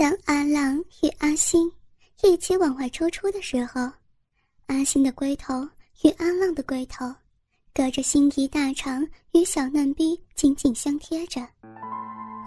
[0.00, 1.70] 当阿浪与阿星
[2.22, 3.82] 一起往外抽出的时候，
[4.68, 5.68] 阿星的龟头
[6.02, 7.04] 与阿浪的龟头
[7.74, 11.46] 隔着心仪大肠与小嫩逼紧紧相贴着，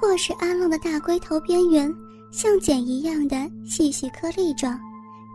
[0.00, 1.94] 或是阿浪的大龟头边缘
[2.32, 3.36] 像茧一样的
[3.68, 4.80] 细细颗粒状，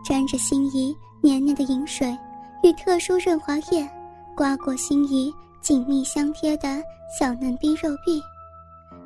[0.04, 0.92] 沾着心仪
[1.22, 2.18] 黏黏的饮水
[2.64, 3.88] 与特殊润滑液，
[4.36, 6.82] 刮过心仪紧密相贴的
[7.16, 8.20] 小嫩逼肉壁，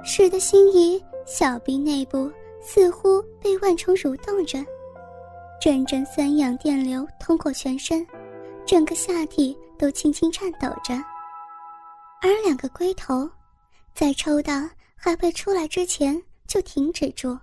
[0.03, 2.33] 使得心仪小臂内部。
[2.63, 4.65] 似乎被万虫蠕动着，
[5.61, 8.07] 阵阵酸痒电流通过全身，
[8.65, 10.95] 整个下体都轻轻颤抖着。
[12.23, 13.29] 而两个龟头，
[13.93, 17.37] 在抽到还未出来之前就停止住，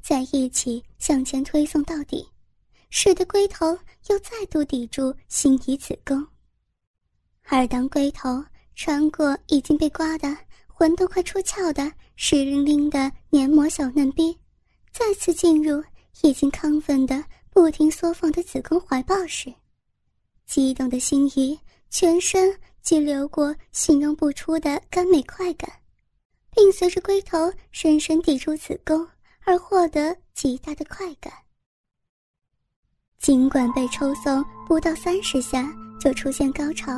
[0.00, 2.26] 在一起向前推送到底，
[2.88, 3.78] 使得龟头
[4.08, 6.26] 又再度抵住心仪子宫。
[7.48, 8.42] 而当龟头
[8.74, 10.34] 穿过已经被刮得
[10.66, 14.34] 魂都快出窍的湿淋淋的黏膜小嫩逼，
[14.92, 15.82] 再次进入
[16.20, 19.52] 已经亢奋的不停缩放的子宫怀抱时，
[20.46, 21.58] 激动的心仪
[21.88, 25.70] 全身即流过形容不出的甘美快感，
[26.50, 29.08] 并随着龟头深深抵住子宫
[29.44, 31.32] 而获得极大的快感。
[33.18, 36.92] 尽管被抽送不到三十下就出现高潮，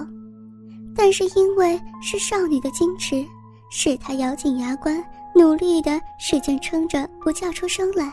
[0.97, 3.25] 但是因为是少女的矜持，
[3.71, 5.03] 使她咬紧牙关。
[5.35, 8.13] 努力的使劲撑着不叫出声来，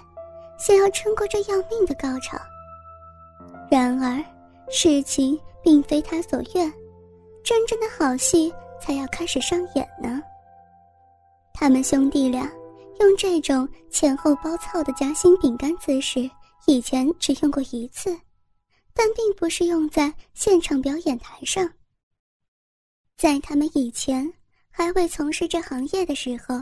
[0.57, 2.35] 想要撑过这要命的高潮。
[3.69, 4.23] 然而，
[4.69, 6.73] 事情并非他所愿，
[7.43, 10.19] 真正的好戏才要开始上演呢。
[11.53, 12.51] 他们兄弟俩
[12.99, 16.27] 用这种前后包操的夹心饼干姿势，
[16.65, 18.09] 以前只用过一次，
[18.93, 21.69] 但并不是用在现场表演台上。
[23.15, 24.27] 在他们以前
[24.71, 26.59] 还未从事这行业的时候。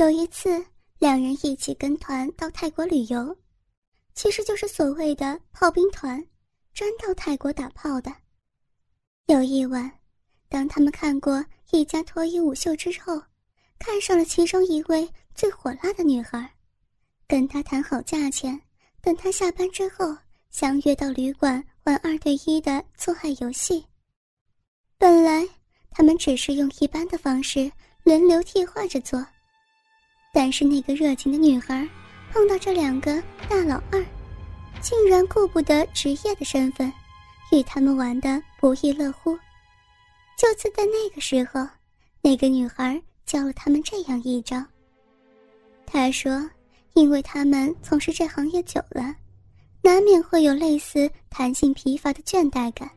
[0.00, 0.64] 有一次，
[0.98, 3.36] 两人一起跟团到泰国旅游，
[4.14, 6.26] 其实就是所谓的炮兵团，
[6.72, 8.10] 专到泰国打炮的。
[9.26, 9.92] 有一晚，
[10.48, 13.22] 当他们看过一家脱衣舞秀之后，
[13.78, 16.50] 看上了其中一位最火辣的女孩，
[17.28, 18.58] 跟她谈好价钱，
[19.02, 20.16] 等她下班之后，
[20.48, 23.84] 相约到旅馆玩二对一的做爱游戏。
[24.96, 25.46] 本来
[25.90, 27.70] 他们只是用一般的方式
[28.04, 29.22] 轮流替换着做。
[30.32, 31.88] 但是那个热情的女孩
[32.32, 34.04] 碰到这两个大老二，
[34.80, 36.92] 竟然顾不得职业的身份，
[37.52, 39.36] 与他们玩的不亦乐乎。
[40.36, 41.66] 就在那个时候，
[42.22, 44.64] 那个女孩教了他们这样一招。
[45.84, 46.48] 她说
[46.94, 49.14] ：“因为他们从事这行业久了，
[49.82, 52.88] 难免会有类似弹性疲乏的倦怠感。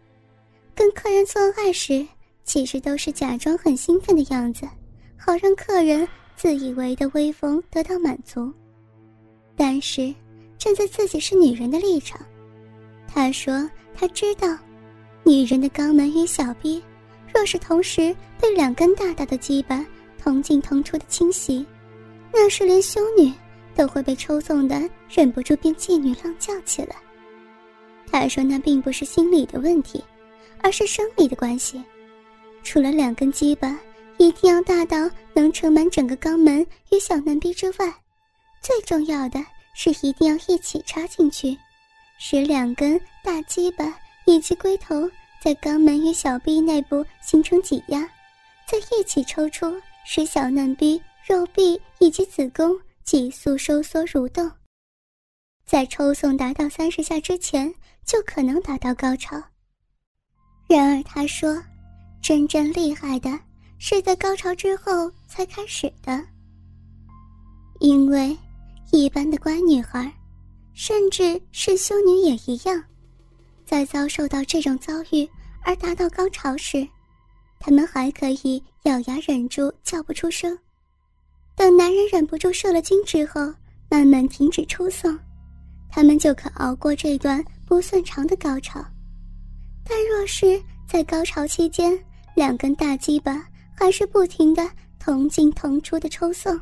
[0.76, 2.08] 跟客人做爱时，
[2.46, 4.70] 其实都是假装很兴奋的样子，
[5.18, 8.52] 好让客人。”自以为的威风得到满足，
[9.56, 10.14] 但是
[10.58, 12.20] 站在自己是女人的立场，
[13.08, 14.58] 他说他知道，
[15.24, 16.82] 女人的肛门与小臂，
[17.34, 19.86] 若是同时被两根大大的鸡巴
[20.22, 21.66] 同进同出的侵袭，
[22.32, 23.32] 那是连修女
[23.76, 26.96] 都会被抽送的忍不住变妓女浪叫起来。
[28.12, 30.04] 他说那并不是心理的问题，
[30.62, 31.82] 而是生理的关系，
[32.64, 33.80] 除了两根鸡巴。
[34.18, 37.94] 一定要大到能盛满整个肛门与小嫩逼之外，
[38.62, 39.44] 最重要的
[39.74, 41.58] 是一定要一起插进去，
[42.20, 45.10] 使两根大鸡巴以及龟头
[45.42, 48.02] 在肛门与小臂内部形成挤压，
[48.68, 49.76] 再一起抽出，
[50.06, 54.50] 使小嫩逼、肉壁以及子宫急速收缩蠕动。
[55.66, 57.74] 在抽送达到三十下之前，
[58.06, 59.42] 就可能达到高潮。
[60.68, 61.62] 然而他说，
[62.22, 63.30] 真正厉害的。
[63.86, 66.26] 是在高潮之后才开始的，
[67.82, 68.34] 因为
[68.94, 70.10] 一般的乖女孩，
[70.74, 72.82] 甚至是修女也一样，
[73.66, 75.30] 在遭受到这种遭遇
[75.66, 76.88] 而达到高潮时，
[77.60, 80.58] 她们还可以咬牙忍住叫不出声，
[81.54, 83.54] 等男人忍不住射了精之后，
[83.90, 85.20] 慢慢停止抽送，
[85.90, 88.82] 她们就可熬过这段不算长的高潮。
[89.84, 92.02] 但若是在高潮期间，
[92.34, 93.46] 两根大鸡巴。
[93.84, 94.66] 还是不停的
[94.98, 96.58] 同进同出的抽送，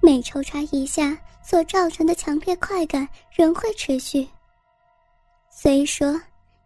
[0.00, 4.24] 每抽插一下所造成的强烈快感仍会持续。
[5.50, 6.16] 虽说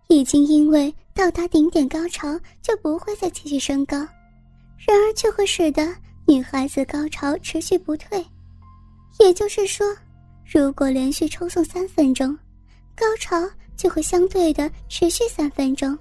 [0.08, 3.96] 已经因为到达顶点高潮就不会再继续升高，
[4.76, 5.90] 然而却会使得
[6.26, 8.22] 女孩子高潮持续不退。
[9.20, 9.86] 也就是说，
[10.44, 12.36] 如果连续抽送三分钟，
[12.94, 13.40] 高潮
[13.74, 15.98] 就会相对的持续三分钟，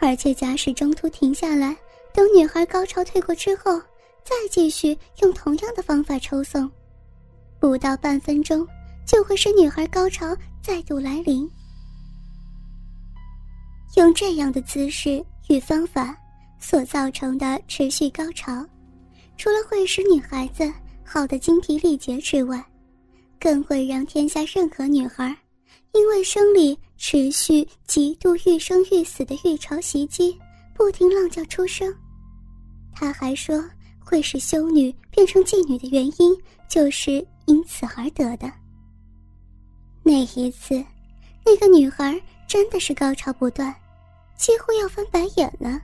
[0.00, 1.74] 而且假使中途停下来。
[2.14, 3.76] 等女孩高潮退过之后，
[4.22, 6.70] 再继续用同样的方法抽送，
[7.58, 8.64] 不到半分钟
[9.04, 11.50] 就会使女孩高潮再度来临。
[13.96, 16.16] 用这样的姿势与方法
[16.60, 18.64] 所造成的持续高潮，
[19.36, 20.72] 除了会使女孩子
[21.04, 22.64] 好的精疲力竭之外，
[23.40, 25.36] 更会让天下任何女孩
[25.92, 30.38] 因为生理持续极度欲生欲死的欲潮袭击，
[30.74, 31.92] 不停浪叫出声。
[32.94, 33.62] 他还说，
[33.98, 36.36] 会使修女变成妓女的原因，
[36.68, 38.50] 就是因此而得的。
[40.02, 40.84] 那一次，
[41.44, 43.74] 那个女孩真的是高潮不断。
[44.36, 45.80] 几乎要翻白眼了，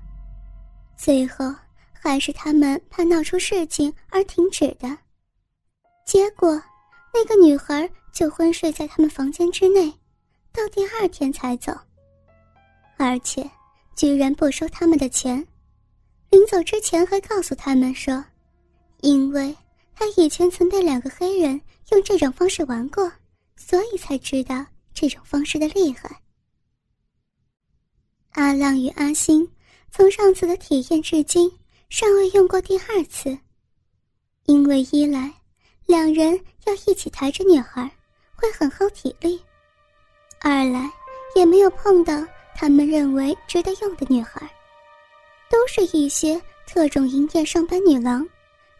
[0.97, 1.55] 最后
[1.93, 4.99] 还是他们怕闹出事情而停止的。
[6.05, 6.61] 结果，
[7.15, 9.89] 那个女孩就昏睡在他们房间之内，
[10.53, 11.73] 到第二天才走，
[12.99, 13.49] 而且
[13.95, 15.47] 居然不收他们的钱。
[16.31, 18.25] 临走之前还告诉他们说，
[19.00, 19.55] 因为
[19.94, 21.61] 他以前曾被两个黑人
[21.91, 23.11] 用这种方式玩过，
[23.56, 26.23] 所以才知道这种方式的厉害。
[28.32, 29.47] 阿浪与阿星
[29.91, 31.50] 从上次的体验至今
[31.88, 33.37] 尚未用过第二次，
[34.44, 35.35] 因为一来
[35.87, 37.91] 两人要一起抬着女孩
[38.37, 39.43] 会很耗体力，
[40.41, 40.88] 二来
[41.35, 42.25] 也没有碰到
[42.55, 44.49] 他们认为值得用的女孩，
[45.50, 48.26] 都是一些特种营业上班女郎，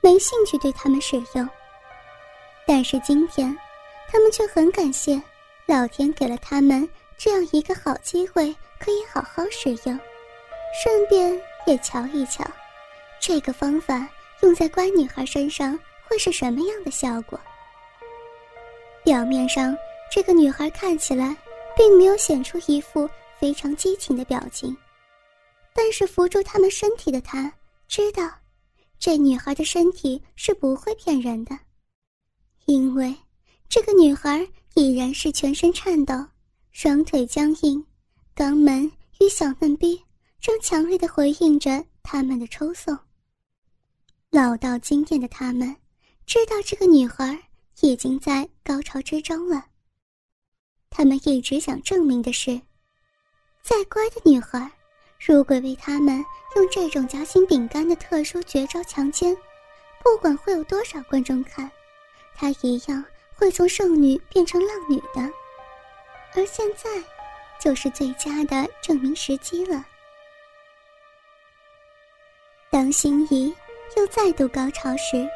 [0.01, 1.47] 没兴趣对他们使用。
[2.67, 3.55] 但是今天，
[4.11, 5.21] 他们却很感谢
[5.67, 6.89] 老天给了他们
[7.19, 8.57] 这样一个好机会。
[8.83, 10.01] 可以好好使用，
[10.83, 12.43] 顺便也瞧一瞧，
[13.21, 14.09] 这个方法
[14.41, 15.79] 用在乖女孩身上
[16.09, 17.39] 会是什么样的效果。
[19.05, 19.77] 表面上，
[20.11, 21.37] 这个女孩看起来
[21.77, 23.07] 并没有显出一副
[23.39, 24.75] 非常激情的表情，
[25.75, 27.53] 但是扶住他们身体的他
[27.89, 28.31] 知道，
[28.99, 31.59] 这女孩的身体是不会骗人的，
[32.67, 33.15] 因为
[33.69, 36.15] 这个女孩已然是全身颤抖，
[36.73, 37.85] 双腿僵硬。
[38.37, 38.91] 肛门
[39.21, 40.03] 与小嫩逼
[40.41, 42.97] 正强烈的回应着他们的抽送。
[44.31, 45.77] 老到惊艳的他们，
[46.25, 47.39] 知道这个女孩
[47.81, 49.67] 已经在高潮之中了。
[50.89, 52.59] 他们一直想证明的是，
[53.63, 54.71] 再乖的女孩，
[55.21, 56.25] 如果被他们
[56.57, 59.37] 用这种夹心饼干的特殊绝招强奸，
[60.03, 61.71] 不管会有多少观众看，
[62.35, 65.33] 她一样会从剩女变成浪女的。
[66.35, 66.89] 而现在。
[67.63, 69.85] 就是最佳的证明时机了。
[72.71, 73.55] 当心仪
[73.99, 75.29] 又再度高潮时，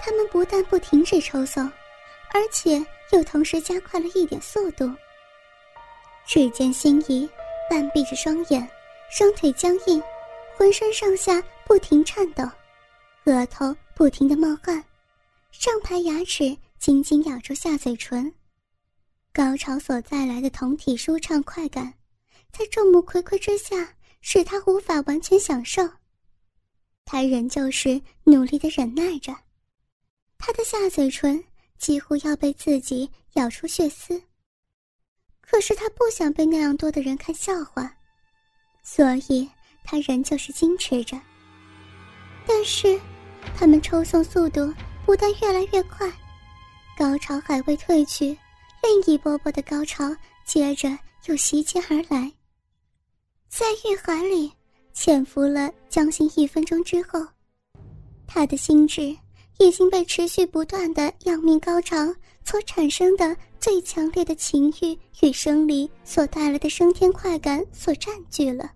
[0.00, 1.64] 他们不但不停止抽送，
[2.32, 4.88] 而且又同时加快了一点速度。
[6.24, 7.28] 只见心仪
[7.68, 8.70] 半闭着双眼，
[9.10, 10.02] 双腿僵硬，
[10.56, 12.44] 浑身上下不停颤抖，
[13.24, 14.84] 额头不停的冒汗，
[15.50, 18.32] 上排牙齿紧紧咬住下嘴唇。
[19.32, 21.94] 高潮所带来的酮体舒畅快感，
[22.50, 25.82] 在众目睽睽之下，使他无法完全享受。
[27.04, 29.32] 他仍旧是努力的忍耐着，
[30.36, 31.44] 他的下嘴唇
[31.78, 34.20] 几乎要被自己咬出血丝。
[35.40, 37.96] 可是他不想被那样多的人看笑话，
[38.88, 39.46] 所以
[39.82, 41.20] 他仍旧是矜持着。
[42.46, 42.98] 但是，
[43.56, 44.72] 他们抽送速度
[45.04, 46.08] 不但越来越快，
[46.96, 48.26] 高潮还未退去。
[48.82, 50.04] 另一波波的高潮
[50.44, 50.88] 接着
[51.26, 52.32] 又袭击而来，
[53.48, 54.52] 在欲海里
[54.92, 57.26] 潜伏了将近一分钟之后，
[58.24, 59.16] 他的心智
[59.58, 61.96] 已经被持续不断的要命高潮
[62.44, 68.70] 所产生的最强烈的情欲与生理所带来的升天快感所占据了。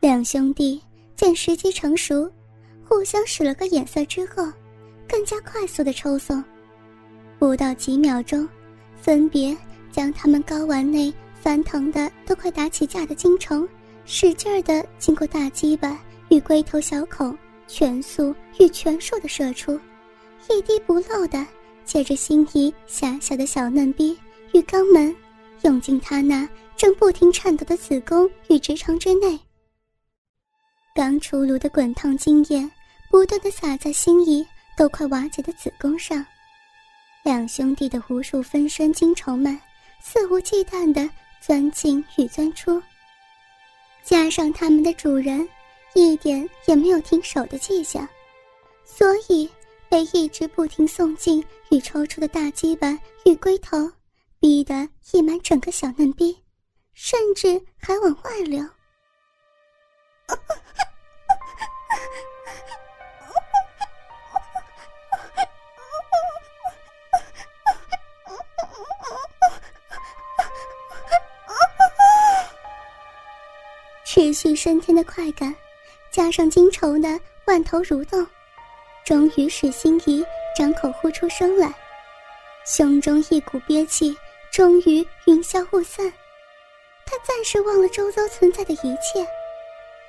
[0.00, 0.80] 两兄弟
[1.16, 2.30] 见时机成熟，
[2.84, 4.44] 互相使了个眼色之后，
[5.08, 6.42] 更加快速的抽送。
[7.36, 8.48] 不到几秒钟，
[8.96, 9.56] 分别
[9.90, 13.68] 将他们睾丸内翻腾的都快打起架的精虫，
[14.04, 17.36] 使劲儿的经过大鸡巴与龟头小孔，
[17.66, 19.78] 全速与全数的射出，
[20.48, 21.44] 一滴不漏的
[21.84, 24.16] 借着心仪狭小的小嫩逼
[24.52, 25.12] 与肛门，
[25.62, 29.36] 涌进他那正不停颤抖的子宫与直肠之内。
[30.98, 32.68] 刚出炉的滚烫精液
[33.08, 34.44] 不断的洒在心仪
[34.76, 36.26] 都快瓦解的子宫上。
[37.22, 39.56] 两兄弟的无数分身精虫们
[40.02, 41.08] 肆无忌惮的
[41.40, 42.82] 钻进与钻出，
[44.02, 45.48] 加上他们的主人
[45.94, 48.04] 一点也没有停手的迹象，
[48.84, 49.48] 所以
[49.88, 51.40] 被一直不停送进
[51.70, 53.88] 与抽出的大鸡巴与龟头
[54.40, 56.36] 逼得溢满整个小嫩逼，
[56.92, 58.68] 甚至还往外流。
[74.58, 75.54] 升天的快感，
[76.10, 78.26] 加上精虫的万头蠕动，
[79.04, 80.24] 终于使心仪
[80.56, 81.72] 张口呼出声来，
[82.66, 84.16] 胸中一股憋气
[84.50, 86.12] 终于云消雾散。
[87.06, 89.24] 他暂时忘了周遭存在的一切，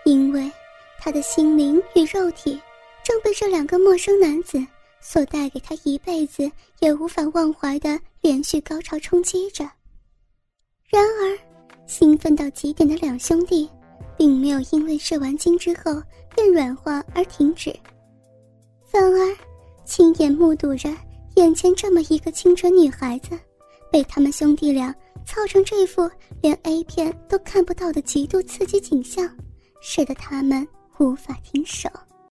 [0.04, 0.52] 因为
[0.98, 2.60] 他的心灵与肉体
[3.04, 4.58] 正被这两个陌生男子
[5.00, 9.64] 所带给他一辈子也无法忘怀的连续高潮冲击着。
[10.90, 11.38] 然而，
[11.86, 13.70] 兴奋到极点的两兄弟，
[14.20, 16.04] 并没有因为射完精之后
[16.36, 17.74] 变软化而停止，
[18.92, 19.38] 反而
[19.86, 20.94] 亲眼目睹着
[21.38, 23.30] 眼前这么一个清纯女孩子，
[23.90, 24.94] 被他们兄弟俩。
[25.26, 26.10] 操成这副
[26.42, 29.30] 连 A 片都看不到的极度刺激景象，
[29.80, 31.88] 使得他们无法停手。